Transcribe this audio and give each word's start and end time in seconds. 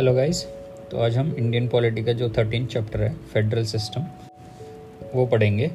Hello 0.00 0.12
guys 0.14 0.42
तो 0.90 0.98
आज 0.98 1.16
हम 1.16 1.34
इंडियन 1.38 1.66
पॉलिटी 1.68 2.02
का 2.02 2.12
जो 2.12 2.28
थर्टीन 2.28 2.66
चैप्टर 2.66 3.02
है 3.02 3.12
फेडरल 3.32 3.64
सिस्टम 3.64 4.04
वो 5.14 5.24
पढ़ेंगे। 5.26 5.66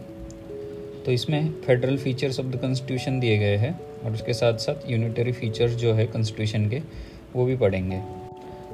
तो 1.06 1.12
इसमें 1.12 1.52
federal 1.66 1.98
features 1.98 2.40
of 2.40 2.48
the 2.48 2.60
constitution 2.62 3.20
दिए 3.20 3.38
गए 3.38 3.56
हैं 3.56 3.80
और 4.06 4.14
उसके 4.14 4.34
साथ 4.34 4.58
साथ 4.58 4.90
यूनिटरी 4.92 5.32
फीचर्स 5.32 5.76
जो 5.76 5.94
है 5.94 6.06
कॉन्स्टिट्यूशन 6.06 6.68
के, 6.70 6.82
वो 7.36 7.46
भी 7.46 7.58
पढ़ेंगे। 7.58 8.02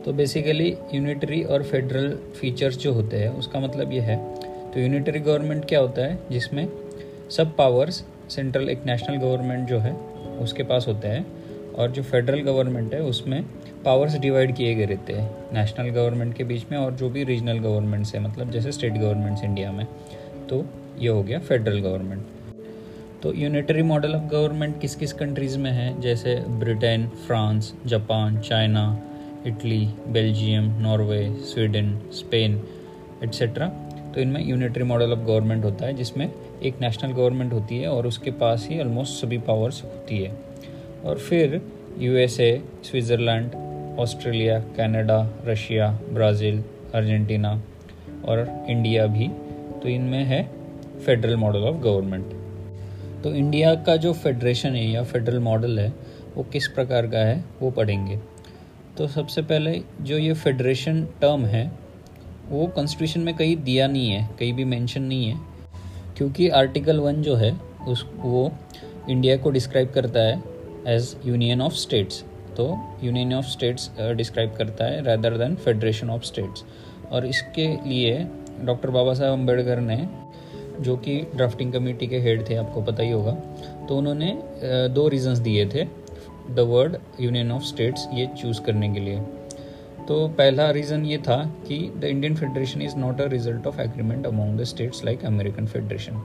तो 0.05 0.13
बेसिकली 0.13 0.69
यूनिटरी 0.93 1.43
और 1.43 1.63
फेडरल 1.63 2.09
फीचर्स 2.39 2.77
जो 2.77 2.93
होते 2.93 3.17
हैं, 3.17 3.29
उसका 3.29 3.59
मतलब 3.59 3.93
ये 3.93 4.01
है 4.01 4.17
तो 4.71 4.79
यूनिटरी 4.79 5.19
गवर्नमेंट 5.19 5.65
क्या 5.65 5.79
होता 5.79 6.05
है? 6.05 6.17
जिसमें 6.31 6.67
सब 7.29 7.55
पावर्स 7.55 8.03
सेंट्रल 8.29 8.69
एक 8.69 8.85
नेशनल 8.85 9.17
गवर्नमेंट 9.17 9.67
जो 9.69 9.79
है, 9.79 9.93
उसके 10.39 10.63
पास 10.63 10.87
होते 10.87 11.07
हैं। 11.07 11.25
और 11.71 11.91
जो 11.91 12.03
फेडरल 12.03 12.41
गवर्नमेंट 12.41 12.93
है, 12.93 13.01
उसमें 13.01 13.43
पावर्स 13.85 14.17
डिवाइड 14.17 14.55
किए 14.55 14.73
गए 14.75 14.85
रहते 14.85 15.13
हैं। 15.13 15.29
नेशनल 15.53 15.89
गवर्नमेंट 15.89 16.33
के 16.33 16.43
बीच 16.43 16.65
में 16.71 16.77
और 16.77 16.93
जो 16.93 17.09
भी 17.09 17.23
रीजनल 17.23 17.59
गवर्नमेंट्स 17.59 18.13
है 18.15 18.21
मतलब 18.21 18.51
जैसे 18.51 18.71
स्टेट 18.71 18.93
गवर्नमेंट्स 18.93 19.43
इंडिया 19.43 19.71
में 19.71 19.85
तो 20.49 20.65
ये 20.99 21.09
हो 21.09 21.23
गया 21.23 21.39
फेडरल 21.39 21.79
गवर्नमेंट 21.79 22.25
तो 23.23 23.33
यूनिटरी 23.33 23.81
मॉडल 23.83 24.15
ऑफ़ 24.15 24.23
गवर्नमेंट 24.31 24.79
किस 24.81 24.95
किस 24.95 25.13
कंट्रीज़ 25.13 25.57
में 25.59 25.71
है? 25.71 26.01
जैसे 26.01 26.35
Britain 26.59 27.07
France 27.27 27.73
Japan 27.85 28.39
China 28.39 28.83
Italy 29.47 29.85
Belgium 30.07 30.69
Norway 30.81 31.23
Sweden 31.43 31.97
Spain 32.11 32.61
etcetera 33.23 33.67
तो 34.15 34.21
इनमें 34.21 34.43
यूनिटरी 34.43 34.83
मॉडल 34.83 35.11
ऑफ़ 35.11 35.19
गवर्नमेंट 35.19 35.63
होता 35.65 35.85
है, 35.85 35.93
जिसमें 35.93 36.31
एक 36.63 36.81
नेशनल 36.81 37.11
गवर्नमेंट 37.11 37.53
होती 37.53 37.77
है 37.77 37.87
और 37.87 38.07
उसके 38.07 38.31
पास 38.31 38.67
ही 38.69 38.79
ऑलमोस्ट 38.79 39.21
सभी 39.21 39.37
पावर्स 39.37 39.83
होती 39.83 40.17
है। 40.17 40.31
और 41.05 41.17
फिर 41.17 41.61
USA 41.99 42.61
Switzerland 42.83 43.55
Australia 43.99 44.59
Canada 44.59 45.31
Russia 45.45 45.99
Brazil 46.09 46.63
Argentina 46.95 47.61
और 48.25 48.65
इंडिया 48.69 49.05
भी। 49.05 49.27
तो 49.83 49.89
इनमें 49.89 50.23
है 50.23 50.51
फेडरल 51.05 51.35
मॉडल 51.35 51.59
ऑफ़ 51.59 51.75
गवर्नमेंट 51.75 52.25
तो 53.23 53.33
इंडिया 53.33 53.75
का 53.75 53.95
जो 53.95 54.13
फेडरेशन 54.13 54.75
है 54.75 54.91
या 54.91 55.03
फेडरल 55.03 55.39
मॉडल 55.39 55.79
है, 55.79 55.93
वो 56.35 56.43
किस 56.43 56.67
प्रकार 56.67 57.07
का 57.07 57.17
है, 57.17 57.43
वो 57.61 57.71
पढ़ेंगे। 57.71 58.19
तो 58.97 59.07
सबसे 59.07 59.41
पहले 59.41 59.81
जो 60.01 60.17
ये 60.17 60.33
फेडरेशन 60.33 61.05
टर्म 61.05 61.45
है, 61.45 61.71
वो 62.49 62.67
कॉन्स्टिट्यूशन 62.67 63.19
में 63.19 63.35
कहीं 63.35 63.57
दिया 63.57 63.87
नहीं 63.87 64.09
है, 64.09 64.29
कहीं 64.39 64.53
भी 64.53 64.63
मेंशन 64.63 65.01
नहीं 65.01 65.25
है। 65.25 65.39
क्योंकि 66.17 66.49
आर्टिकल 66.49 66.99
वन 66.99 67.21
जो 67.21 67.35
है, 67.35 67.59
उस, 67.87 68.09
वो 68.17 68.51
इंडिया 69.09 69.37
को 69.37 69.51
डिस्क्राइब 69.51 69.89
करता 69.89 70.19
है 70.19 70.50
एज 70.87 71.15
यूनियन 71.25 71.61
ऑफ़ 71.61 71.73
स्टेट्स 71.73 72.23
तो 72.57 72.65
यूनियन 73.03 73.33
ऑफ़ 73.33 73.45
स्टेट्स 73.45 73.91
डिस्क्राइब 73.99 74.53
करता 74.53 74.85
है 74.85 75.01
rather 75.03 75.37
than 75.37 75.55
federation 75.55 76.09
of 76.09 76.23
states 76.23 76.63
और 77.11 77.25
इसके 77.25 77.67
लिए 77.89 78.27
डॉक्टर 78.61 78.89
बाबा 78.89 79.13
साहब 79.13 79.33
अंबेडकर 79.33 79.79
ने 79.79 80.07
जो 80.79 80.97
कि 80.97 81.21
ड्राफ्टिंग 81.35 81.73
कमेटी 81.73 82.07
के 82.07 82.19
हेड 82.19 82.49
थे 82.49 82.55
आपको 82.55 82.81
पता 82.81 83.03
ही 83.03 83.11
होगा 83.11 83.31
तो 83.87 83.97
उन्होंने 83.97 84.31
uh, 84.31 84.95
दो 84.95 85.07
रीजंस 85.07 85.37
दिए 85.37 85.65
थे 85.65 85.85
the 86.55 86.59
word 86.59 86.97
union 87.19 87.51
of 87.51 87.63
states 87.63 88.07
ये 88.13 88.27
चूज़ 88.41 88.61
करने 88.61 88.93
के 88.93 88.99
लिए. 88.99 89.19
तो 90.07 90.27
पहला 90.27 90.69
रीज़न 90.71 91.05
ये 91.05 91.17
था 91.17 91.43
कि 91.67 91.91
the 91.97 92.03
Indian 92.03 92.35
federation 92.35 92.81
is 92.81 92.95
not 92.97 93.21
a 93.21 93.25
result 93.25 93.67
of 93.67 93.81
agreement 93.81 94.25
among 94.27 94.59
the 94.61 94.63
states 94.63 95.03
like 95.05 95.25
American 95.25 95.65
federation 95.65 96.21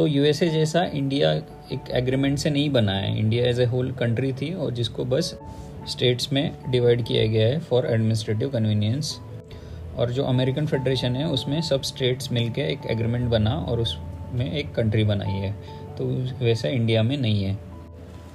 तो 0.00 0.06
यूएसए 0.06 0.48
जैसा 0.48 0.82
इंडिया 0.94 1.30
एक 1.72 1.90
एग्रीमेंट 1.90 2.38
से 2.38 2.50
नहीं 2.50 2.68
बना 2.72 2.92
है। 2.92 3.18
India 3.18 3.46
as 3.46 3.58
a 3.60 3.64
whole 3.64 3.90
country 3.92 4.32
थी 4.32 4.52
और 4.54 4.72
जिसको 4.74 5.04
बस 5.04 5.26
स्टेट्स 5.88 6.32
में 6.32 6.52
डिवाइड 6.70 7.02
किया 7.02 7.26
गया 7.26 7.46
है 7.46 7.58
फॉर 7.60 7.86
एडमिनिस्ट्रेटिव 7.86 8.48
कन्वीनियंस 8.48 9.12
और 9.98 10.10
जो 10.10 10.22
अमेरिकन 10.24 10.66
फेडरेशन 10.66 11.16
है, 11.16 11.26
उसमें 11.26 11.60
सब 11.60 11.82
स्टेट्स 11.82 12.30
मिलके 12.32 12.62
एक 12.62 12.86
एग्रीमेंट 12.90 13.28
बना 13.30 13.50
और 13.50 13.80
उसमें 13.80 14.52
एक 14.52 14.72
कंट्री 14.74 15.04
बनाई 15.04 15.32
है। 15.32 15.52
तो 15.98 16.06
वैसा 16.44 16.68
इंडिया 16.68 17.02
में 17.02 17.16
नहीं 17.16 17.42
है। 17.44 17.56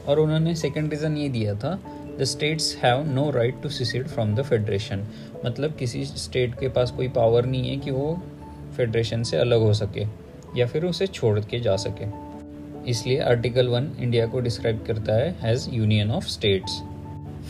और 0.08 0.20
उन्होंने 0.20 0.54
सेकेंड 0.56 0.90
रीज़न 0.90 1.18
ये 1.18 1.30
दिया 1.30 1.56
था 1.56 1.74
the 2.20 2.24
states 2.24 2.76
have 2.84 3.04
no 3.14 3.30
right 3.32 3.62
to 3.64 3.70
secede 3.70 4.08
from 4.08 4.36
the 4.36 4.44
federation 4.44 5.08
मतलब 5.46 5.76
किसी 5.76 6.06
स्टेट 6.06 6.60
के 6.60 6.70
पास 6.70 6.92
कोई 6.92 7.08
पावर 7.08 7.46
नहीं 7.46 7.70
है 7.70 7.78
कि 7.78 7.92
वो 7.92 8.14
फेडरेशन 8.78 9.24
से 9.24 9.38
अलग 9.38 9.60
हो 9.60 9.74
सके। 9.74 10.25
या 10.58 10.66
फिर 10.68 10.86
उसे 10.86 11.08
छोड़ 11.08 11.40
के 11.42 11.60
जा 11.60 11.76
सके। 11.78 12.06
इसलिए 12.92 13.20
आर्टिकल 13.22 13.68
वन 13.68 13.92
इंडिया 14.00 14.26
को 14.28 14.40
डिस्क्राइब 14.40 14.84
करता 14.88 15.14
है 15.14 15.52
एज 15.52 15.70
यूनियन 15.74 16.12
ऑफ़ 16.12 16.28
स्टेट्स 16.30 16.82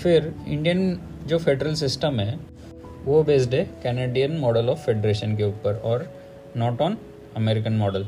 फिर 0.03 0.33
इंडियन 0.47 0.99
जो 1.27 1.37
फेडरल 1.37 1.73
सिस्टम 1.75 2.19
है, 2.19 2.37
वो 3.05 3.23
बेस्ड 3.23 3.53
है 3.55 3.63
कैनेडियन 3.83 4.37
मॉडल 4.39 4.69
ऑफ़ 4.69 4.85
फेडरेशन 4.85 5.35
के 5.37 5.43
ऊपर 5.43 5.81
और 5.85 6.07
नॉट 6.57 6.81
ऑन 6.81 6.97
अमेरिकन 7.35 7.73
मॉडल 7.73 8.05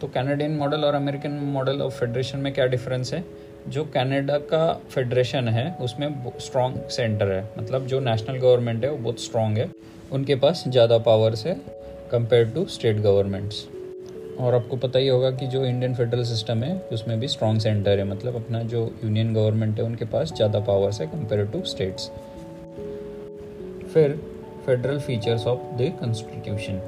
तो 0.00 0.08
कैनेडियन 0.08 0.56
मॉडल 0.56 0.84
और 0.84 0.94
अमेरिकन 0.94 1.32
मॉडल 1.52 1.80
ऑफ़ 1.82 1.98
फेडरेशन 2.00 2.38
में 2.38 2.52
क्या 2.54 2.66
डिफरेंस 2.66 3.12
है? 3.14 3.24
जो 3.68 3.84
कनाडा 3.84 4.38
का 4.44 4.72
फेडरेशन 4.90 5.48
है, 5.48 5.70
उसमें 5.80 6.38
स्ट्रॉन्ग 6.38 6.88
सेंटर 6.88 7.30
है। 7.32 7.42
मतलब 7.58 7.86
जो 7.86 8.00
नेशनल 8.00 8.36
गवर्नमेंट 8.36 8.84
है, 8.84 8.90
वो 8.90 8.96
बहुत 8.96 9.20
स्ट्रॉन्ग 9.20 9.58
है। 9.58 9.70
उनके 10.12 10.34
पास 10.34 10.64
ज़्यादा 10.68 10.98
पावर्स 11.00 11.46
है 11.46 11.54
कंपेयर 12.12 12.50
टू 12.50 12.64
स्टेट 12.68 12.96
गवर्नमेंट्स 12.98 13.66
और 14.40 14.54
आपको 14.54 14.76
पता 14.76 14.98
ही 14.98 15.08
होगा 15.08 15.30
कि 15.30 15.46
जो 15.46 15.64
इंडियन 15.64 15.94
फेडरल 15.94 16.22
सिस्टम 16.24 16.62
है, 16.62 16.76
उसमें 16.92 17.18
भी 17.20 17.28
स्ट्रॉन्ग 17.28 17.60
सेंटर 17.60 17.98
है। 17.98 18.04
मतलब 18.04 18.36
अपना 18.36 18.62
जो 18.64 18.80
यूनियन 19.04 19.32
गवर्नमेंट 19.34 19.78
है, 19.78 19.84
उनके 19.84 20.04
पास 20.04 20.32
ज़्यादा 20.36 20.60
पावर्स 20.60 21.00
है 21.00 21.06
कंपेयर 21.06 21.46
टू 21.46 21.62
स्टेट्स 21.64 22.10
फिर 23.92 24.18
federal 24.66 24.98
features 24.98 25.46
of 25.46 25.60
the 25.78 25.92
constitution 26.00 26.80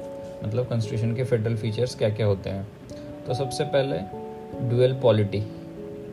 मतलब 0.45 0.67
कॉन्स्टिट्यूशन 0.67 1.15
के 1.15 1.23
फेडरल 1.23 1.55
फीचर्स 1.55 1.95
क्या 1.95 2.09
क्या 2.09 2.25
होते 2.25 2.49
हैं? 2.49 2.67
तो 3.27 3.33
सबसे 3.33 3.63
पहले 3.65 3.97
डुअल 4.69 4.93
पॉलिटी 4.93 5.43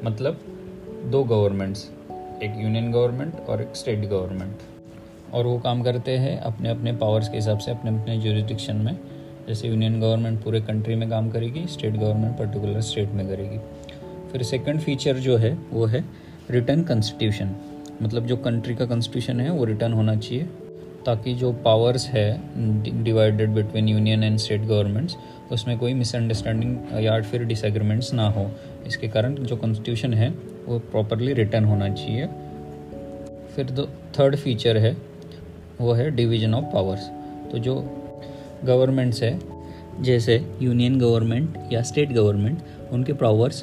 मतलब 0.05 0.41
दो 1.11 1.23
गवर्नमेंट्स 1.25 1.91
एक 2.43 2.53
यूनियन 2.57 2.91
गवर्नमेंट 2.93 3.41
और 3.49 3.63
एक 3.63 3.77
स्टेट 3.77 4.05
गवर्नमेंट 4.05 5.33
और 5.35 5.47
वो 5.47 5.59
काम 5.59 5.83
करते 5.83 6.17
हैं 6.17 6.39
अपने 6.41 6.71
अपने 6.71 6.93
पावर्स 6.93 7.29
के 7.29 7.37
हिसाब 7.37 7.59
से 7.59 7.71
अपने 7.71 7.91
अपने 7.91 8.17
जुरिडिक्शन 8.19 8.77
में। 8.77 8.97
जैसे 9.49 9.69
यूनियन 9.69 10.01
गवर्नमेंट 10.01 10.43
पूरे 10.43 10.61
कंट्री 10.61 10.95
में 10.95 11.09
काम 11.11 11.31
करेगी 11.31 11.67
स्टेट 11.67 11.95
गवर्नमेंट 11.95 12.37
पर्टिकुलर 12.39 12.81
स्टेट 12.81 13.11
में 13.11 13.27
करेगी। 13.29 13.59
फिर 14.33 14.43
सेकंड 14.43 14.81
फीचर 14.81 15.17
जो 15.19 15.37
है, 15.37 15.53
वो 15.73 15.87
है 15.87 16.05
रिटर्न 16.51 16.83
कॉन्स्टिट्यूशन 16.83 17.55
मतलब 18.03 18.27
जो 18.27 18.37
कंट्री 18.37 18.75
का 18.75 18.87
कॉन्स्टिट्यूशन 18.87 19.41
है, 19.41 19.51
वो 19.51 19.65
रिटर्न 19.65 19.93
होना 19.93 20.15
चाहिए, 20.17 20.45
ताकि 21.07 21.35
जो 21.35 21.53
पावर्स 21.65 22.07
है 22.07 23.05
divided 23.05 23.51
between 23.51 23.89
union 23.89 24.25
and 24.25 24.39
state 24.39 24.61
governments 24.61 25.17
उसमें 25.53 25.79
कोई 25.79 25.95
मिसअंडरस्टैंडिंग 25.95 27.05
या 27.05 27.21
फिर 27.23 27.45
डिसएग्रीमेंट्स 27.45 28.13
ना 28.15 28.29
हो। 28.29 28.51
इसके 28.87 29.09
कारण 29.09 29.35
जो 29.35 29.57
कॉन्स्टिट्यूशन 29.57 30.15
है, 30.15 30.31
वो 30.67 30.79
प्रॉपरली 30.79 31.33
रिटर्न 31.33 31.65
होना 31.65 31.89
चाहिए। 31.89 32.27
फिर 33.55 33.71
दो 33.71 33.87
थर्ड 34.19 34.37
फीचर 34.37 34.77
है, 34.77 34.97
वो 35.81 35.93
है 35.93 36.11
डिवीज़न 36.11 36.55
ऑफ़ 36.55 36.65
पावर्स 36.65 37.09
तो 37.53 37.59
जो 37.59 37.75
गवर्नमेंट्स 38.65 39.23
है, 39.23 39.39
जैसे 40.01 40.41
यूनियन 40.63 40.99
गवर्नमेंट 40.99 41.57
या 41.73 41.83
स्टेट 41.83 42.13
गवर्नमेंट 42.13 42.63
उनके 42.93 43.13
पावर्स 43.13 43.63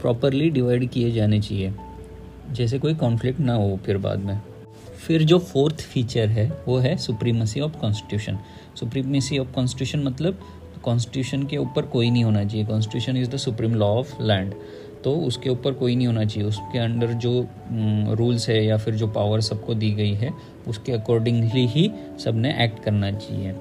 प्रॉपरली 0.00 0.48
डिवाइड 0.50 0.88
किए 0.90 1.10
जाने 1.10 1.40
चाहिए, 1.40 1.72
जैसे 2.52 2.78
कोई 2.78 2.94
कॉन्फ्लिक्ट 2.94 3.40
ना 3.40 3.54
हो 3.54 3.78
फिर 3.86 3.98
बाद 3.98 4.18
में। 4.18 4.40
फिर 4.98 5.22
जो 5.22 5.38
फोर्थ 5.38 5.80
फीचर 5.82 6.28
है, 6.28 6.50
वो 6.68 6.76
है 6.78 6.96
supremacy 6.96 7.60
of 7.60 7.76
constitution 7.78 8.38
supremacy 8.76 9.38
of 9.38 9.52
constitution 9.52 10.02
मतलब 10.02 10.38
कॉन्स्टिट्यूशन 10.84 11.42
के 11.46 11.56
ऊपर 11.56 11.82
कोई 11.86 12.10
नहीं 12.10 12.24
होना 12.24 12.44
चाहिए। 12.44 12.66
Constitution 12.66 13.16
is 13.16 13.30
the 13.30 13.36
supreme 13.36 13.74
law 13.74 13.86
of 13.88 14.22
land 14.22 14.54
तो 15.04 15.14
उसके 15.16 15.50
ऊपर 15.50 15.72
कोई 15.72 15.94
नहीं 15.96 16.06
होना 16.06 16.24
चाहिए। 16.24 16.48
उसके 16.48 16.78
अंडर 16.78 17.12
जो 17.14 17.46
रूल्स 18.18 18.48
है 18.48 18.64
या 18.64 18.76
फिर 18.76 18.94
जो 18.94 19.06
पावर 19.08 19.40
सबको 19.40 19.74
दी 19.74 19.90
गई 19.90 20.12
है, 20.12 20.30
उसके 20.68 20.92
अकॉर्डिंगली 20.92 21.66
ही 21.66 21.90
सबने 22.24 22.54
एक्ट 22.64 22.82
करना 22.84 23.10
चाहिए। 23.12 23.54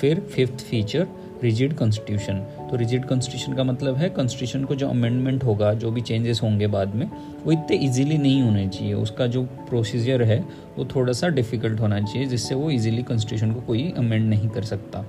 फिर 0.00 0.20
फिफ्थ 0.30 0.64
फीचर 0.64 1.06
रिजिड 1.42 1.74
कॉन्स्टिट्यूशन 1.76 2.38
तो 2.70 2.76
रिजिड 2.76 3.04
कॉन्स्टिट्यूशन 3.04 3.54
का 3.54 3.64
मतलब 3.64 3.96
है 3.96 4.08
कॉन्स्टिट्यूशन 4.10 4.64
को 4.64 4.74
जो 4.74 4.88
अमेंडमेंट 4.88 5.44
होगा, 5.44 5.72
जो 5.74 5.90
भी 5.90 6.00
चेंजेस 6.00 6.40
होंगे 6.42 6.66
बाद 6.66 6.94
में, 6.94 7.06
वो 7.44 7.52
इतने 7.52 7.76
इजीली 7.76 8.18
नहीं 8.18 8.42
होने 8.42 8.66
चाहिए। 8.68 8.94
उसका 8.94 9.26
जो 9.26 9.42
प्रोसीजर 9.68 10.22
है, 10.22 10.38
वो 10.78 10.84
थोड़ा 10.94 11.12
सा 11.12 11.28
डिफ़िकल्ट 11.28 11.80
होना 11.80 12.00
चाहिए, 12.00 12.26
जिससे 12.26 12.54
वो 12.54 12.70
इजीली 12.70 13.02
कॉन्स्टिट्यूशन 13.02 13.52
को 13.52 13.60
कोई 13.60 13.90
अमेंड 13.98 14.28
नहीं 14.28 14.48
कर 14.48 14.64
सकता। 14.64 15.04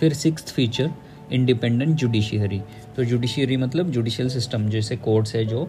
फिर 0.00 0.12
सिक्स 0.12 0.52
फीचर 0.52 0.90
इंडिपेंडेंट 1.32 1.96
जुडिशियरी 1.96 2.60
तो 2.96 3.04
जुडिशियरी 3.04 3.56
मतलब 3.56 3.90
जुडिशियल 3.90 4.28
सिस्टम 4.28 4.68
जैसे 4.68 4.96
कोर्ट्स 4.96 5.34
है 5.34 5.44
जो, 5.44 5.68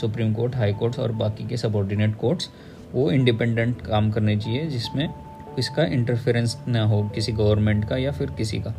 सुप्रीम 0.00 0.32
कोर्ट 0.34 0.56
हाई 0.56 0.72
कोर्ट्स 0.72 0.98
और 0.98 1.12
बाकी 1.14 1.46
के 1.48 1.56
सबॉर्डिनेट 1.56 2.16
कोर्ट्स 2.16 2.50
वो 2.94 3.10
इंडिपेंडेंट 3.10 3.80
काम 3.82 4.10
करने 4.10 4.36
चाहिए, 4.36 4.66
जिसमें 4.66 5.08
इसका 5.58 5.84
इंटरफेरेंस 5.84 6.58
ना 6.68 6.84
हो 6.84 7.10
किसी 7.14 7.32
गवर्नमेंट 7.32 7.88
का 7.88 7.96
या 7.96 8.10
फिर 8.10 8.30
किसी 8.30 8.58
का। 8.58 8.74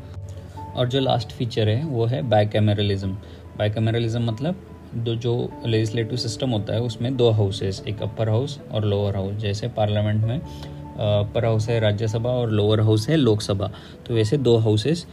और 0.75 0.87
जो 0.87 0.99
लास्ट 0.99 1.31
फीचर 1.31 1.69
है, 1.69 1.85
वो 1.85 2.05
है 2.05 2.21
बाइकैमरलिज्म 2.21 3.11
बाइकैमरलिज्म 3.57 4.21
मतलब 4.21 4.55
दो, 4.95 5.15
जो 5.15 5.61
लेजिस्लेटिव 5.65 6.17
सिस्टम 6.17 6.49
होता 6.49 6.73
है, 6.73 6.81
उसमें 6.81 7.17
दो 7.17 7.29
हाउसेस 7.29 7.83
एक 7.87 8.01
अपर 8.01 8.29
हाउस 8.29 8.59
और 8.71 8.85
लोअर 8.85 9.15
हाउस 9.15 9.35
जैसे 9.35 9.67
पार्लियामेंट 9.67 10.23
में 10.23 10.39
अपर 10.39 11.45
हाउस 11.45 11.69
है 11.69 11.79
राज्यसभा 11.79 12.29
और 12.29 12.51
लोअर 12.51 12.81
हाउस 12.81 13.09
है 13.09 13.15
लोकसभा। 13.15 13.71
तो 14.07 14.13
वैसे 14.13 14.37
दो 14.37 14.57
हाउसेस 14.57 15.05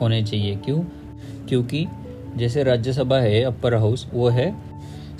होने 0.00 0.22
चाहिए। 0.22 0.56
क्यों? 0.56 0.80
क्योंकि 1.48 1.86
जैसे 2.36 2.62
राज्यसभा 2.62 3.18
है 3.18 3.42
अपर 3.42 3.74
हाउस 3.74 4.08
वो 4.14 4.28
है 4.28 4.54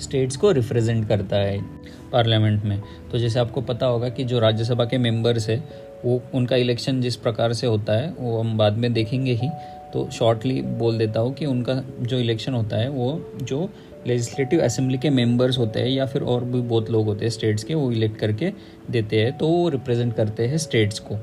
स्टेट्स 0.01 0.37
को 0.37 0.51
रिप्रेजेंट 0.51 1.07
करता 1.07 1.35
है। 1.35 1.78
पार्लियामेंट 2.11 2.63
में। 2.63 2.81
तो 3.11 3.17
जैसे 3.17 3.39
आपको 3.39 3.61
पता 3.61 3.85
होगा 3.85 4.09
कि 4.09 4.23
जो 4.23 4.39
राज्यसभा 4.39 4.85
के 4.85 4.97
मेंबर्स 4.97 5.49
है, 5.49 5.63
वो, 6.05 6.21
उनका 6.33 6.55
इलेक्शन 6.55 7.01
जिस 7.01 7.15
प्रकार 7.15 7.53
से 7.53 7.67
होता 7.67 7.93
है, 7.93 8.13
वो 8.19 8.39
हम 8.39 8.57
बाद 8.57 8.73
में 8.73 8.93
देखेंगे 8.93 9.33
ही। 9.33 9.49
तो 9.93 10.09
शॉर्टली 10.11 10.61
बोल 10.61 10.97
देता 10.97 11.19
हूँ 11.19 11.33
कि 11.33 11.45
उनका 11.45 11.83
जो 12.01 12.19
इलेक्शन 12.19 12.53
होता 12.53 12.77
है, 12.77 12.89
वो 12.89 13.31
जो 13.41 13.69
लेजिस्लेटिव 14.07 14.61
असेंबली 14.61 14.97
के 14.97 15.09
मेंबर्स 15.09 15.57
होते 15.57 15.79
हैं 15.79 15.87
या 15.87 16.05
फिर 16.05 16.21
और 16.21 16.43
भी 16.43 16.61
बहुत 16.61 16.89
लोग 16.91 17.05
होते 17.05 17.25
हैं 17.25 17.29
स्टेट्स 17.29 17.63
के, 17.63 17.73
वो 17.73 17.91
इलेक्ट 17.91 18.17
करके 18.17 18.51
देते 18.91 19.21
हैं 19.21 19.37
तो 19.37 19.47
वो 19.47 19.69
रिप्रेजेंट 19.69 20.15
करते 20.15 20.47
हैं 20.47 20.57
स्टेट्स 20.57 20.99
को। 20.99 21.15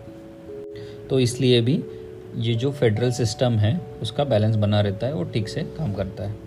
तो 1.10 1.20
इसलिए 1.20 1.60
भी 1.60 1.82
ये 2.36 2.54
जो 2.54 2.70
फेडरल 2.70 3.10
सिस्टम 3.10 3.52
है, 3.52 3.80
उसका 4.02 4.24
बैलेंस 4.24 4.56
बना 4.56 4.80
रहता 4.80 5.06
है 5.06 5.12
और 5.12 5.30
ठीक 5.30 5.48
से 5.48 5.60
काम 5.60 5.94
करता 5.94 6.24
है। 6.24 6.45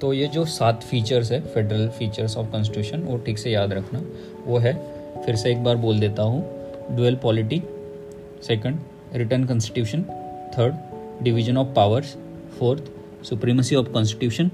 तो 0.00 0.12
ये 0.12 0.26
जो 0.26 0.44
सात 0.44 0.82
फीचर्स 0.82 1.30
है 1.32 1.40
फेडरल 1.44 1.88
फीचर्स 1.88 2.36
ऑफ़ 2.36 2.46
कॉन्स्टिट्यूशन 2.50 3.00
वो 3.00 3.16
ठीक 3.16 3.38
से 3.38 3.50
याद 3.50 3.72
रखना। 3.72 4.00
वो 4.46 4.58
है, 4.58 4.72
फिर 5.24 5.36
से 5.36 5.50
एक 5.50 5.62
बार 5.64 5.76
बोल 5.76 6.00
देता 6.00 6.22
हूँ 6.22 6.96
dual 6.96 7.16
polity 7.16 7.62
second 8.46 8.78
return 9.14 9.44
constitution 9.44 10.02
third 10.58 11.24
division 11.24 11.56
of 11.56 11.74
powers 11.76 12.16
fourth 12.58 12.90
supremacy 13.24 13.76
of 13.76 13.88
constitution 13.88 14.50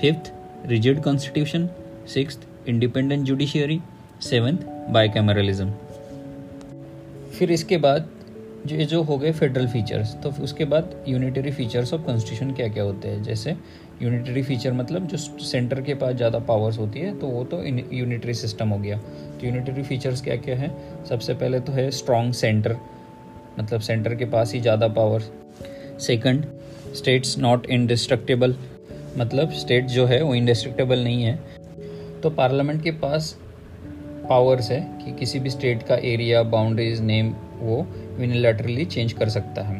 fifth 0.00 0.32
rigid 0.66 1.02
constitution 1.02 1.68
six 2.14 2.38
independent 2.68 3.24
judiciary 3.24 3.80
seventh 4.22 4.64
bicameralism 4.90 5.70
फिर 7.32 7.50
इसके 7.52 7.76
बाद, 7.78 8.08
जो 8.66 8.76
ये 8.76 8.84
जो 8.84 9.02
हो 9.02 9.16
गए 9.18 9.32
फेडरल 9.32 9.66
फीचर्स 9.68 10.14
तो 10.22 10.30
उसके 10.44 10.64
बाद 10.64 10.94
यूनिटरी 11.08 11.50
फीचर्स 11.52 11.92
ऑफ़ 11.94 12.02
कॉन्स्टिट्यूशन 12.02 12.52
क्या 12.54 12.68
क्या 12.68 12.84
होते 12.84 13.08
हैं? 13.08 13.22
जैसे 13.22 13.56
यूनिटरी 14.02 14.42
फीचर 14.42 14.72
मतलब 14.72 15.06
जो 15.06 15.16
सेंटर 15.16 15.80
के 15.82 15.94
पास 15.94 16.14
ज़्यादा 16.16 16.38
पावर्स 16.40 16.78
होती 16.78 17.00
है 17.00 17.18
तो 17.18 17.26
वो 17.26 17.44
तो 17.44 17.62
यूनिटरी 17.64 18.34
सिस्टम 18.34 18.68
हो 18.68 18.78
गया। 18.78 18.96
तो 18.96 19.46
यूनिटरी 19.46 19.82
फीचर्स 19.82 20.22
क्या 20.22 20.36
क्या 20.38 20.56
है? 20.56 20.70
सबसे 21.08 21.34
पहले 21.34 21.60
तो 21.60 21.72
है 21.72 21.90
स्ट्रॉन्ग 21.92 22.32
सेंटर 22.34 22.76
मतलब 23.58 23.80
सेंटर 23.80 24.14
के 24.14 24.24
पास 24.26 24.52
ही 24.54 24.60
ज़्यादा 24.60 24.88
power 24.90 25.22
second 26.00 26.46
states 26.96 27.36
not 27.38 27.66
indestructible 27.68 28.56
मतलब 29.18 29.50
स्टेट 29.52 29.86
जो 29.88 30.06
है 30.06 30.22
वो 30.22 30.34
इंडिस्ट्रक्टेबल 30.34 31.04
नहीं 31.04 31.22
है। 31.24 31.38
तो 32.22 32.30
पार्लियामेंट 32.30 32.82
के 32.82 32.90
पास 32.98 33.36
पावर्स 34.28 34.70
है 34.70 34.80
कि 34.98 35.12
किसी 35.12 35.38
भी 35.40 35.50
स्टेट 35.50 35.82
का 35.82 35.96
एरिया 36.06 36.42
बाउंड्रीज 36.48 37.00
नेम 37.02 37.32
वो 37.60 37.86
यूनिलैटरली 38.20 38.84
चेंज 38.86 39.12
कर 39.12 39.28
सकता 39.28 39.62
है। 39.62 39.78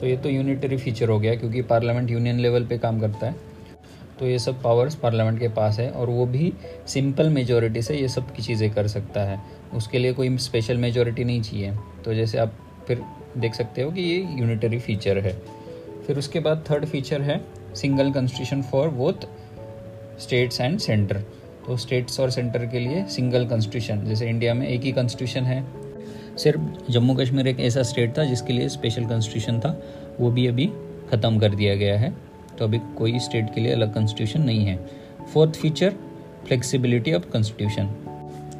तो 0.00 0.06
ये 0.06 0.16
तो 0.16 0.28
यूनिटरी 0.28 0.76
फीचर 0.76 1.08
हो 1.08 1.18
गया 1.18 1.34
क्योंकि 1.34 1.62
पार्लियामेंट 1.62 2.10
यूनियन 2.10 2.40
लेवल 2.40 2.64
पे 2.66 2.78
काम 2.78 3.00
करता 3.00 3.26
है। 3.26 3.34
तो 4.20 4.26
ये 4.26 4.38
सब 4.38 4.60
पावर्स 4.62 4.94
पार्लियामेंट 4.94 5.38
के 5.40 5.48
पास 5.48 5.78
है, 5.78 5.90
और 5.90 6.10
वो 6.10 6.26
भी 6.26 6.52
सिंपल 6.86 7.28
मेजोरिटी 7.28 7.82
से 7.82 7.96
ये 7.96 8.08
सब 8.08 8.32
की 8.34 8.42
चीज़ें 8.42 8.70
कर 8.70 8.86
सकता 8.88 9.20
है। 9.20 9.40
उसके 9.74 9.98
लिए 9.98 10.12
कोई 10.12 10.36
स्पेशल 10.38 10.76
मेजोरिटी 10.76 11.24
नहीं 11.24 11.42
चाहिए। 11.42 11.72
तो 12.04 12.14
जैसे 12.14 12.38
आप 12.38 12.52
फिर 12.88 13.02
देख 13.38 13.54
सकते 13.54 13.82
हो 13.82 13.90
कि 13.90 14.00
ये 14.00 14.16
यूनिटरी 14.38 14.78
फीचर 14.78 15.18
है। 15.18 15.32
फिर 16.06 16.18
उसके 16.18 16.40
बाद 16.40 16.64
थर्ड 16.70 16.84
फीचर 16.84 17.22
है 17.22 17.40
single 17.74 18.12
constitution 18.12 18.62
for 18.62 18.88
both 18.90 19.26
states 20.20 20.60
and 20.60 20.78
centre 20.78 21.24
तो 21.66 21.76
स्टेट्स 21.76 22.20
और 22.20 22.30
सेंटर 22.30 22.66
के 22.66 22.78
लिए 22.78 23.04
सिंगल 23.10 23.46
कॉन्स्टिट्यूशन 23.46 24.04
जैसे 24.04 24.28
इंडिया 24.28 24.54
में 24.54 24.66
एक 24.68 24.82
ही 24.82 24.92
कॉन्स्टिट्यूशन 24.92 25.44
है 25.44 25.62
सिर्फ़ 26.38 26.90
जम्मू 26.92 27.14
कश्मीर 27.14 27.46
एक 27.48 27.60
ऐसा 27.60 27.82
स्टेट 27.82 28.16
था 28.18 28.24
जिसके 28.24 28.52
लिए 28.52 28.68
स्पेशल 28.68 29.04
कॉन्स्टिट्यूशन 29.04 29.60
था, 29.60 29.80
वो 30.20 30.30
भी 30.30 30.46
अभी 30.46 30.66
ख़त्म 31.10 31.38
कर 31.38 31.54
दिया 31.54 31.74
गया 31.74 31.98
है। 31.98 32.12
तो 32.58 32.64
अभी 32.64 32.78
कोई 32.98 33.18
स्टेट 33.18 33.54
के 33.54 33.60
लिए 33.60 33.72
अलग 33.72 33.94
कॉन्स्टिट्यूशन 33.94 34.42
नहीं 34.42 34.64
है। 34.66 34.76
Fourth 35.32 35.56
feature 35.56 35.94
flexibility 36.46 37.12
of 37.12 37.30
constitution 37.32 37.86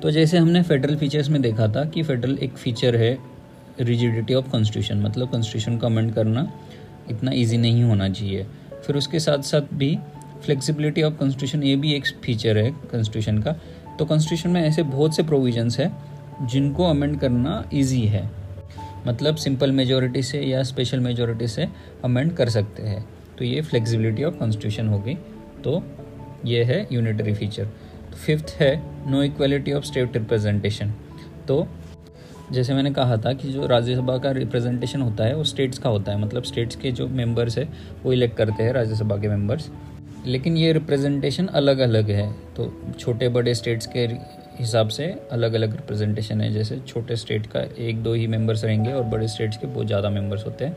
तो 0.03 0.11
जैसे 0.11 0.38
हमने 0.38 0.62
फेडरल 0.62 0.97
फीचर्स 0.97 1.29
में 1.29 1.41
देखा 1.43 1.69
था 1.69 1.85
कि 1.85 2.03
फेडरल 2.03 2.38
एक 2.43 2.56
फीचर 2.56 2.97
है 2.97 3.17
रिजिडिटी 3.81 4.35
ऑफ़ 4.35 4.50
कॉन्स्टिट्यूशन 4.50 5.00
मतलब 5.00 5.31
कॉन्स्टिट्यूशन 5.31 5.77
को 5.79 5.87
अमेंड 5.87 6.12
करना 6.15 6.50
इतना 7.11 7.32
ईजी 7.35 7.56
नहीं 7.56 7.82
होना 7.82 8.09
चाहिए। 8.09 8.47
फिर 8.87 8.97
उसके 8.97 9.19
साथ 9.20 9.43
साथ 9.43 9.75
भी 9.75 9.97
फ्लेक्सिबिलिटी 10.44 11.03
ऑफ़ 11.03 11.15
कॉन्स्टिट्यूशन 11.15 11.62
ये 11.62 11.77
भी 11.77 11.93
एक 11.94 12.06
फीचर 12.25 12.59
है 12.59 12.70
कॉन्स्टिट्यूशन 12.70 13.38
का। 13.38 13.53
तो 13.99 14.05
कॉन्स्टिट्यूशन 14.05 14.50
में 14.50 14.61
ऐसे 14.62 14.82
बहुत 14.82 15.17
से 15.17 15.23
प्रोविजंस 15.23 15.79
है 15.81 15.91
जिनको 16.43 16.85
अमेंड 16.85 17.19
करना 17.21 17.63
इजी 17.73 18.01
है। 18.03 18.29
मतलब 19.07 19.37
सिंपल 19.37 19.73
मेजोरिटी 19.73 20.23
से 20.23 20.41
या 20.41 20.63
स्पेशल 20.63 21.01
मेजोरिटी 21.01 21.49
से 21.49 21.69
अमेंड 22.05 22.33
कर 22.33 22.49
सकते 22.49 22.83
हैं। 22.83 23.05
तो 23.39 23.45
ये 23.45 23.61
फ्लेक्सिबिलिटी 23.61 24.25
ऑफ़ 24.25 24.35
कॉन्स्टिट्यूशन 24.35 24.89
होगी। 24.89 25.15
तो 25.65 25.83
ये 26.45 26.65
है 26.65 26.87
यूनिटरी 26.93 27.35
फीचर 27.35 27.65
तो 27.65 28.17
फिफ्थ 28.17 28.57
है 28.61 28.75
no 29.11 29.23
equality 29.23 29.73
of 29.73 29.85
state 29.85 30.17
representation 30.17 30.93
तो 31.49 31.67
जैसे 32.53 32.75
मैंने 32.75 32.91
कहा 32.91 33.17
था 33.17 33.33
कि 33.33 33.53
जो 33.53 33.67
राज्यसभा 33.67 34.17
का 34.19 34.31
रिप्रेजेंटेशन 34.31 35.03
होता 35.03 35.25
है, 35.25 35.35
वो 35.37 35.45
स्टेट्स 35.45 35.79
का 35.79 35.91
होता 35.91 36.13
है। 36.13 36.19
मतलब 36.19 36.43
स्टेट्स 36.43 36.77
के 36.77 36.91
जो 36.93 37.07
मेंबर्स 37.09 37.59
है, 37.59 37.69
वो 38.05 38.13
इलेक्ट 38.13 38.37
करते 38.37 38.63
हैं 38.63 38.73
राज्यसभा 38.73 39.17
के 39.17 39.29
मेंबर्स 39.29 39.71
लेकिन 40.27 40.57
ये 40.57 40.73
रिप्रेजेंटेशन 40.73 41.47
अलग 41.47 41.79
अलग 41.79 42.11
है। 42.11 42.33
तो 42.57 42.73
छोटे 42.99 43.29
बड़े 43.29 43.55
स्टेट्स 43.55 43.87
के 43.87 44.07
हिसाब 44.59 44.89
से 44.89 45.05
अलग 45.33 45.55
अलग 45.55 45.73
रिप्रेजेंटेशन 45.73 46.41
है। 46.41 46.53
जैसे 46.53 46.79
छोटे 46.87 47.17
स्टेट 47.17 47.47
का 47.47 47.61
एक 47.81 48.03
दो 48.03 48.12
ही 48.15 48.27
मेंबर्स 48.27 48.65
रहेंगे 48.65 48.93
और 48.93 49.03
बड़े 49.05 49.29
स्टेट्स 49.29 49.56
के 49.56 49.67
बहुत 49.67 49.87
ज़्यादा 49.87 50.11
मेंबर्स 50.11 50.45
होते 50.47 50.65
हैं। 50.65 50.77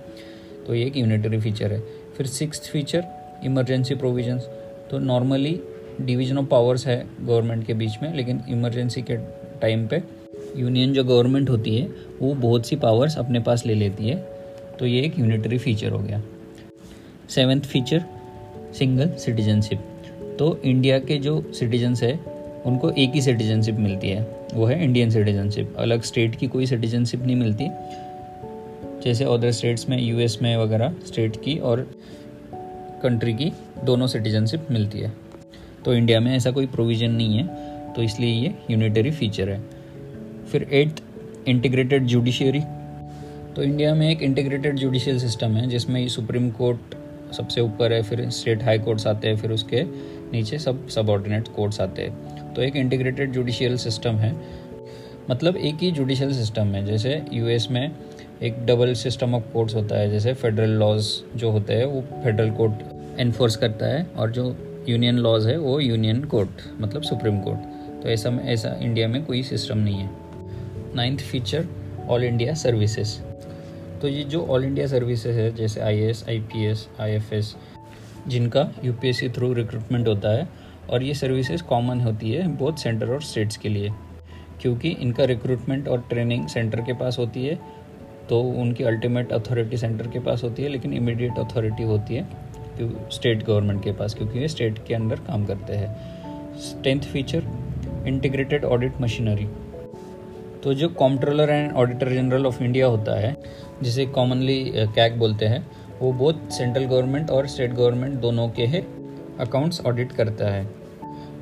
तो 0.68 0.75
ये 0.75 0.85
एक 0.85 0.97
यूनिटरी 0.97 1.39
फीचर 1.39 1.74
है। 1.74 1.79
फिर 2.18 2.27
सिक्स 2.27 2.69
फीचर 2.69 3.06
इमरजेंसी 3.45 3.95
प्रोविजंस 3.95 4.47
तो 4.91 5.00
नॉर्मली 5.00 5.59
डिवीज़न 6.01 6.38
ऑफ़ 6.38 6.45
पावर्स 6.45 6.85
है 6.88 6.97
गवर्नमेंट 7.21 7.65
के 7.65 7.74
बीच 7.74 7.97
में, 8.01 8.13
लेकिन 8.13 8.41
इमरजेंसी 8.50 9.01
के 9.01 9.18
टाइम 9.62 9.88
पे 9.88 10.01
यूनियन 10.57 10.94
जो 10.94 11.03
गवर्नमेंट 11.03 11.50
होती 11.50 11.75
है, 11.77 11.88
वो 12.21 12.33
बहुत 12.35 12.65
सी 12.65 12.75
पावर्स 12.75 13.18
अपने 13.18 13.39
पास 13.39 13.65
ले 13.65 13.74
लेती 13.75 14.07
है। 14.07 14.15
तो 14.79 14.85
ये 14.85 15.01
एक 15.01 15.19
यूनिटरी 15.19 15.57
फीचर 15.57 15.91
हो 15.91 16.00
गया। 16.00 16.21
सेवेंथ 17.29 17.62
फीचर 17.63 18.03
सिंगल 18.74 19.09
सिटीजनशिप 19.15 19.79
तो 20.39 20.59
इंडिया 20.65 21.00
के 21.00 21.18
जो 21.18 21.41
सिटीजन्स 21.53 22.03
है 22.03 22.15
उनको 22.65 22.89
एक 22.89 23.11
ही 23.11 23.21
सिटीजनशिप 23.21 23.75
मिलती 23.75 24.09
है। 24.09 24.21
वो 24.53 24.65
है 24.65 24.83
इंडियन 24.83 25.09
सिटीजनशिप 25.09 25.75
अलग 25.77 26.01
स्टेट 26.01 26.35
की 26.35 26.47
कोई 26.47 26.65
सिटीजनशिप 26.65 27.23
नहीं 27.23 27.35
मिलती। 27.35 27.69
जैसे 29.03 29.23
अदर 29.23 29.51
स्टेट्स 29.51 29.89
में 29.89 30.01
यूएस 30.01 30.37
में 30.41 30.57
वगैरह 30.57 30.95
स्टेट 31.07 31.35
की 31.43 31.57
और 31.57 31.81
कंट्री 33.03 33.33
की 33.33 33.51
दोनों 33.83 34.07
सिटीजनशिप 34.07 34.67
मिलती 34.71 34.99
है। 34.99 35.13
तो 35.85 35.93
इंडिया 35.93 36.19
में 36.19 36.35
ऐसा 36.35 36.51
कोई 36.51 36.67
प्रोविज़न 36.67 37.11
नहीं 37.11 37.37
है। 37.37 37.47
तो 37.93 38.03
इसलिए 38.03 38.29
ये 38.29 38.53
यूनिटरी 38.71 39.11
फीचर 39.11 39.49
है। 39.49 39.61
फिर 40.51 40.67
एट्थ 40.71 41.03
इंटीग्रेटेड 41.47 42.05
जुडिशियरी 42.05 42.61
तो 43.55 43.63
इंडिया 43.63 43.95
में 43.95 44.09
एक 44.11 44.21
इंटीग्रेटेड 44.21 44.75
जुडिशियल 44.75 45.19
सिस्टम 45.19 45.51
है, 45.51 45.67
जिसमें 45.67 46.07
सुप्रीम 46.07 46.49
कोर्ट 46.49 46.95
सबसे 47.33 47.61
ऊपर 47.61 47.93
है, 47.93 48.03
फिर 48.03 48.29
स्टेट 48.29 48.63
हाई 48.63 48.79
कोर्ट्स 48.79 49.07
आते 49.07 49.27
हैं, 49.27 49.37
फिर 49.37 49.51
उसके 49.51 49.83
नीचे 50.31 50.59
सब 50.59 50.87
सबॉर्डिनेट 50.87 51.47
कोर्ट्स 51.47 51.81
आते 51.81 52.01
हैं। 52.01 52.26
तो 52.57 52.63
एक 52.63 52.75
इंटीग्रेटेड 52.75 53.31
जुडिशियल 53.31 53.75
सिस्टम 53.77 54.15
है। 54.15 54.31
मतलब 55.29 55.57
एक 55.57 55.75
ही 55.75 55.91
जुडिशियल 55.91 56.31
सिस्टम 56.33 56.67
है। 56.67 56.83
जैसे 56.85 57.21
यूएस 57.33 57.67
में 57.71 57.91
एक 58.43 58.65
डबल 58.65 58.93
सिस्टम 58.93 59.35
ऑफ़ 59.35 59.43
कोर्ट्स 59.53 59.75
होता 59.75 59.95
है। 59.95 60.09
जैसे 60.11 60.33
फेडरल 60.33 60.69
लॉज 60.69 61.09
जो 61.35 61.51
होते 61.51 61.73
हैं, 61.73 61.85
वो 61.85 62.01
फेडरल 62.23 62.49
कोर्ट 62.51 63.19
एनफोर्स 63.19 63.55
करता 63.55 63.85
है 63.85 64.03
और 64.17 64.31
जो 64.31 64.45
यूनियन 64.89 65.17
लॉज 65.17 65.47
है, 65.47 65.57
वो 65.57 65.79
यूनियन 65.79 66.23
कोर्ट 66.23 66.49
मतलब 66.81 67.01
सुप्रीम 67.01 67.39
कोर्ट। 67.39 68.03
तो 68.03 68.09
ऐसा 68.09 68.29
ऐसा 68.45 68.75
इंडिया 68.81 69.07
में 69.07 69.23
कोई 69.25 69.43
सिस्टम 69.43 69.77
नहीं 69.77 69.95
है। 69.95 70.09
Ninth 70.95 71.21
feature 71.21 71.67
all 72.09 72.23
India 72.23 72.53
services 72.53 73.17
तो 74.01 74.07
ये 74.07 74.23
जो 74.23 74.45
ऑल 74.45 74.63
इंडिया 74.65 74.87
सर्विसेज़ 74.87 75.39
है, 75.39 75.55
जैसे 75.55 75.81
I 75.81 75.99
S 75.99 76.25
I 76.29 76.39
P 76.39 76.65
S 76.65 76.87
I 76.99 77.11
F 77.11 77.33
S 77.35 77.55
जिनका 78.27 78.71
U 78.83 78.93
P 78.93 79.09
S 79.09 79.19
C 79.19 79.29
through 79.29 79.53
recruitment 79.53 80.07
होता 80.07 80.37
है 80.37 80.66
और 80.89 81.03
ये 81.03 81.13
सर्विसेज़ 81.13 81.63
कॉमन 81.63 82.01
होती 82.01 82.32
है 82.32 82.48
बहुत 82.50 82.79
सेंटर 82.79 83.10
और 83.10 83.22
स्टेट्स 83.24 83.58
के 83.58 83.70
लिए, 83.70 83.89
क्योंकि 84.62 84.89
इनका 84.91 85.24
रिक्रूटमेंट 85.25 85.88
और 85.88 86.06
ट्रेनिंग 86.10 86.48
सेंटर 86.48 86.82
के 86.82 86.94
पास 86.96 87.20
होती 87.20 87.46
है 87.46 87.60
तो 88.29 88.39
उनकी 88.62 88.84
अल्टीमेट 88.84 89.32
अथॉरिटी 89.34 89.77
सेंटर 89.77 90.08
के 90.08 90.20
पास 90.20 90.44
होती 90.44 90.63
है, 90.63 90.70
लेकिन 90.70 90.94
इमीडिएट 90.94 91.39
अथॉरिटी 91.39 91.84
होती 91.84 92.15
है 92.15 92.27
स्टेट 93.12 93.44
गवर्नमेंट 93.46 93.84
के 93.84 93.91
पास, 93.91 94.13
क्योंकि 94.13 94.39
ये 94.39 94.48
स्टेट 94.48 94.79
के 94.88 94.94
अंदर 94.94 95.20
काम 95.27 95.46
करते 95.46 95.74
हैं। 95.74 96.82
Tenth 96.84 97.01
feature 97.03 97.44
integrated 98.08 98.65
audit 98.65 99.01
machinery 99.01 99.48
तो 100.63 100.74
जो 100.74 100.88
comptroller 100.91 101.50
and 101.50 101.72
auditor 101.74 102.10
general 102.12 102.46
of 102.46 102.62
India 102.63 102.88
होता 102.88 103.20
है, 103.20 103.36
जिसे 103.84 104.06
कॉमनली 104.08 104.63
कैक 104.75 105.17
बोलते 105.20 105.46
हैं, 105.46 105.65
वो 106.00 106.12
बोथ 106.13 106.50
सेंट्रल 106.51 106.86
गवर्नमेंट 106.86 107.29
और 107.29 107.48
स्टेट 107.48 107.74
गवर्नमेंट 107.74 108.13
दोनों 108.22 108.48
के 108.50 108.65
है। 108.65 108.82
अकाउंट्स 109.39 109.82
ऑडिट 109.82 110.12
करता 110.12 110.50
है, 110.51 110.67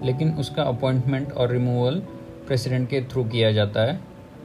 लेकिन 0.04 0.32
उसका 0.34 0.64
अपॉइंटमेंट 0.64 1.32
और 1.32 1.52
रिमूवल 1.52 2.00
प्रेसिडेंट 2.48 2.90
के 2.90 3.02
थ्रू 3.02 3.24
किया 3.24 3.52
जाता 3.52 3.86
है 3.86 4.00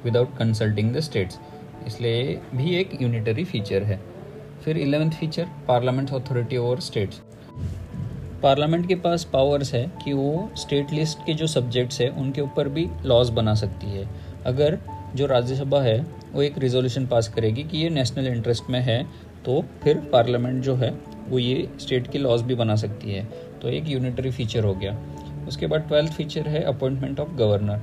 विदाउट 0.05 0.37
कंसल्टिंग 0.37 0.95
द 0.95 1.01
स्टेट्स 1.01 1.39
इसलिए 1.87 2.41
भी 2.55 2.75
एक 2.77 3.01
यूनिटरी 3.03 3.45
फीचर 3.45 3.83
है। 3.83 4.01
फिर 4.65 4.79
eleventh 4.79 5.11
feature 5.11 5.47
parliament 5.69 6.11
authority 6.11 6.57
over 6.57 6.81
states 6.81 7.21
parliament 8.43 8.87
के 8.89 8.95
पास 8.95 9.25
पावर्स 9.25 9.73
है 9.75 9.85
कि 10.05 10.13
वो 10.13 10.51
स्टेट 10.57 10.93
लिस्ट 10.93 11.19
के 11.19 11.35
जो 11.35 11.47
सब्जेक्ट्स 11.47 12.01
हैं, 12.01 12.09
उनके 12.11 12.41
ऊपर 12.41 12.69
भी 12.69 12.87
लॉज 13.05 13.31
बना 13.31 13.55
सकती 13.55 13.87
है। 13.87 14.09
अगर 14.47 14.79
जो 15.15 15.27
राज्यसभा 15.27 15.81
है, 15.83 15.99
वो 16.33 16.43
एक 16.43 16.59
रिजोल्यूशन 16.59 17.07
पास 17.07 17.29
करेगी 17.29 17.63
कि 17.63 17.79
ये 17.79 17.89
नेशनल 17.91 18.27
इंटरेस्ट 18.27 18.71
में 18.71 18.81
है 18.81 19.03
तो 19.45 19.63
फिर 19.83 19.97
पार्लियामेंट 20.13 20.63
जो 20.63 20.75
है 20.75 20.91
वो 21.31 21.39
ये 21.39 21.69
स्टेट 21.81 22.11
के 22.11 22.19
लॉज 22.19 22.43
भी 22.43 22.55
बना 22.55 22.77
सकती 22.77 23.13
है। 23.13 23.25
तो 23.63 23.69
एक 23.69 23.89
यूनिटरी 23.89 24.31
फीचर 24.31 24.65
हो 24.65 24.75
गया। 24.75 24.97
उसके 25.49 25.67
बाद 25.67 25.81
ट्वेल्थ 25.81 26.13
फीचर 26.13 26.49
है 26.49 26.63
अपॉइंटमेंट 26.65 27.21
ऑफ़ 27.21 27.35
गवर्नर 27.37 27.83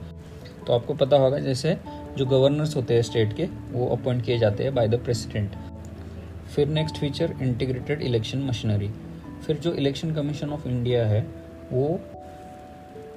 तो 0.67 0.73
आपको 0.73 0.93
पता 0.93 1.17
होगा 1.17 1.39
जैसे 1.39 1.77
जो 2.17 2.25
गवर्नर्स 2.25 2.75
होते 2.75 2.93
हैं 2.93 3.01
स्टेट 3.01 3.33
के, 3.33 3.45
वो 3.71 3.87
अपॉइंट 3.95 4.23
किए 4.25 4.37
जाते 4.37 4.63
हैं 4.63 4.73
बाय 4.75 4.87
द 4.87 4.95
प्रेसिडेंट 4.95 5.51
फिर 6.55 6.67
next 6.67 6.97
feature 6.97 7.33
integrated 7.41 8.01
election 8.01 8.39
machinery 8.39 8.89
फिर 9.45 9.57
जो 9.57 9.73
इलेक्शन 9.73 10.13
कमीशन 10.15 10.49
ऑफ़ 10.49 10.67
इंडिया 10.67 11.05
है, 11.07 11.21
वो 11.71 11.99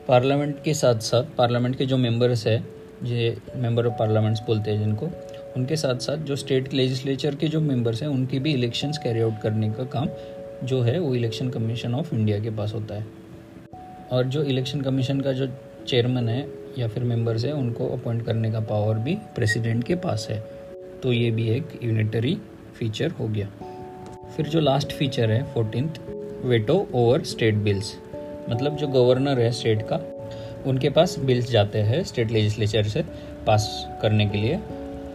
पार्लियामेंट 0.09 0.63
के 0.63 0.75
साथ 0.75 0.99
साथ 1.01 1.25
पार्लियामेंट 1.39 1.77
के 1.77 1.87
जो 1.87 1.97
मेंबर्स 1.97 2.47
है 2.47 2.57
ये 3.05 3.37
मेंबर 3.57 3.87
ऑफ़ 3.87 3.95
पार्लियामेंट्स 3.99 4.43
बोलते 4.47 4.71
हैं 4.71 4.79
जिनको 4.79 5.07
उनके 5.57 5.77
साथ 5.77 5.95
साथ 5.95 6.17
जो 6.17 6.37
स्टेट 6.37 6.75
लेजिस्लेचर 6.75 7.35
के 7.35 7.49
जो 7.49 7.61
मेंबर्स 7.61 8.03
हैं, 8.03 8.09
उनकी 8.09 8.39
भी 8.39 8.53
इलेक्शंस 8.55 8.99
कैरी 8.99 9.21
आउट 9.21 9.41
करने 9.43 9.71
का 9.71 9.85
काम 9.85 10.09
जो 10.65 10.83
है, 10.83 10.99
वो 10.99 11.15
इलेक्शन 11.15 11.49
कमीशन 11.49 11.95
ऑफ़ 11.95 12.15
इंडिया 12.15 12.39
के 12.41 12.51
पास 12.51 12.75
होता 12.75 12.95
है। 12.95 13.07
और 14.13 14.25
जो 14.25 14.43
इलेक्शन 14.43 14.81
कमीशन 14.81 15.21
का 15.21 15.33
जो 15.33 15.49
चेयरमैन 15.89 16.29
है 16.29 16.49
या 16.79 16.89
फिर 16.89 17.03
मेंबर्स 17.03 17.45
हैं, 17.45 17.53
उनको 17.53 17.89
अपॉइंट 17.89 18.27
करने 18.27 18.51
का 18.51 18.61
पावर 18.61 18.95
भी 18.95 19.15
प्रेसिडेंट 19.15 19.85
के 19.85 19.95
पास 19.95 20.27
है। 20.31 20.45
तो 21.03 21.13
ये 21.13 21.31
भी 21.31 21.49
एक 21.49 21.81
यूनिटरी 21.83 22.39
फीचर 22.79 23.11
हो 23.11 23.29
गया। 23.29 23.49
फिर 24.37 24.47
जो 24.47 24.61
लास्ट 24.61 24.93
फीचर 24.93 25.31
है 25.31 25.55
fourteenth 25.55 25.89
veto 26.45 26.89
over 26.95 27.23
state 27.23 27.55
bills 27.55 27.95
मतलब 28.51 28.77
जो 28.77 28.89
गवर्नर 28.89 29.41
है 29.41 29.51
स्टेट 29.51 29.83
का, 29.83 30.01
उनके 30.67 30.91
पास 30.91 31.19
बिल्स 31.19 31.51
जाते 31.51 31.79
हैं 31.79 32.05
स्टेट 32.05 32.31
लेजिस्लेचर 32.31 32.83
से 32.83 33.05
पास 33.47 33.89
करने 34.03 34.27
के 34.27 34.39
लिए। 34.39 34.61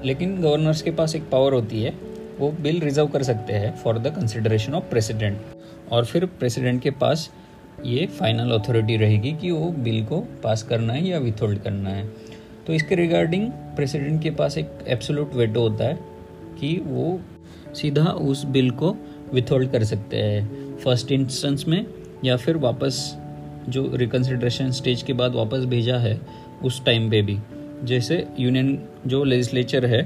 लेकिन 0.06 0.36
गवर्नर्स 0.42 0.82
के 0.82 0.92
पास 0.92 1.16
एक 1.16 1.30
पावर 1.30 1.54
होती 1.54 1.82
है, 1.82 1.94
वो 2.40 2.52
बिल 2.52 2.80
रिज़र्व 2.80 3.08
कर 3.08 3.24
सकते 3.24 3.54
हैं 3.54 3.76
for 3.76 4.00
the 4.00 4.08
consideration 4.08 4.74
of 4.74 4.84
president 4.84 5.42
और 5.92 6.06
फिर 6.06 6.26
प्रेसिडेंट 6.26 6.82
के 6.82 6.92
पास 6.92 7.30
ये 7.86 8.06
फाइनल 8.20 8.52
अथॉरिटी 8.52 8.98
रहेगी 8.98 9.32
कि 9.32 9.52
वो 9.52 9.70
बिल 9.80 10.04
को 10.06 10.20
पास 10.44 10.64
करना 10.64 10.94
है 10.94 11.08
या 11.08 11.18
विथहोल्ड 11.18 11.60
करना 11.60 11.90
है। 11.90 12.08
तो 12.68 12.74
इसके 12.74 12.96
रिगार्डिंग 12.96 13.48
प्रेसिडेंट 13.76 14.22
के 14.24 14.30
पास 14.32 14.58
एक 14.58 14.70
एब्सोलूट 14.88 15.34
वेटो 15.34 15.62
होता 15.62 15.86
है 15.86 16.00
कि 16.60 16.76
वो 16.86 17.20
सीधा 17.76 18.04
उस 18.04 18.46
बिल 18.46 18.70
को 18.72 18.96
विथहोल्ड 19.34 19.72
कर 19.72 19.84
सकते 19.84 20.18
हैं। 20.18 20.78
फ़र्स्ट 20.78 21.12
इंस्टेंस 21.12 21.68
में 21.68 21.86
या 22.26 22.38
फिर 22.38 22.58
वापस 22.58 23.18
जो 23.70 23.90
रिकन्सिड्रेशन 23.96 24.72
स्टेज 24.72 25.02
के 25.02 25.14
बाद 25.14 25.36
वापस 25.36 25.66
भेजा 25.66 25.98
है, 25.98 26.20
उस 26.64 26.84
टाइम 26.86 27.10
पे 27.10 27.22
भी। 27.22 27.38
जैसे 27.86 28.28
यूनियन 28.40 28.84
जो 29.08 29.24
लेजिस्लेचर 29.24 29.86
है, 29.86 30.04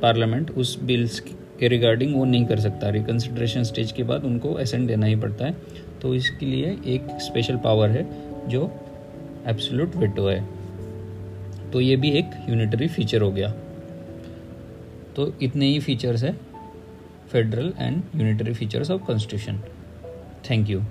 पार्लियामेंट, 0.00 0.50
उस 0.50 0.82
बिल्स 0.82 1.20
के 1.60 1.68
रिगार्डिंग 1.68 2.16
वो 2.16 2.24
नहीं 2.24 2.46
कर 2.46 2.60
सकता। 2.60 2.88
रिकन्सिड्रेशन 2.88 3.62
स्टेज 3.62 3.92
के 3.92 4.02
बाद 4.02 4.24
उनको 4.24 4.58
एसेंट 4.58 4.88
देना 4.88 5.06
ही 5.06 5.16
पड़ता 5.16 5.44
है। 5.44 5.56
तो 6.02 6.14
इसके 6.14 6.46
लिए 6.46 6.78
एक 6.86 7.18
स्पेशल 7.20 7.56
पावर 7.56 7.90
है, 7.90 8.06
जो 8.48 8.80
एब्सोल्यूट 9.46 9.96
वेटो 9.96 10.28
है। 10.28 10.48
तो 11.72 11.80
ये 11.80 11.96
भी 11.96 12.10
एक 12.10 12.30
यूनिटरी 12.48 12.88
फीचर 12.88 13.20
हो 13.20 13.30
गया। 13.30 13.54
तो 15.16 15.32
इतने 15.42 15.66
ही 15.66 15.80
फीचर्स 15.80 16.24
है, 16.24 16.32
federal 17.32 17.72
and 17.78 18.02
unitary 18.16 18.54
features 18.54 18.90
of 18.90 19.02
constitution. 19.02 19.60
Thank 20.50 20.70
you. 20.70 20.82